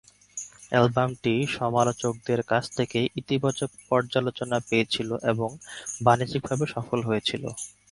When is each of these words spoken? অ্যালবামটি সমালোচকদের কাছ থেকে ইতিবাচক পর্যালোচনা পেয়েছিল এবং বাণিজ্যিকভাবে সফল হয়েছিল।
অ্যালবামটি 0.69 1.33
সমালোচকদের 1.57 2.39
কাছ 2.51 2.63
থেকে 2.77 2.99
ইতিবাচক 3.15 3.69
পর্যালোচনা 3.89 4.57
পেয়েছিল 4.67 5.09
এবং 5.31 5.49
বাণিজ্যিকভাবে 6.03 6.65
সফল 6.75 6.99
হয়েছিল। 7.07 7.43